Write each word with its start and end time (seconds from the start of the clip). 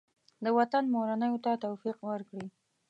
د 0.43 0.45
وطن 0.57 0.83
منورینو 0.93 1.37
ته 1.45 1.51
توفیق 1.65 1.97
ورکړي. 2.09 2.45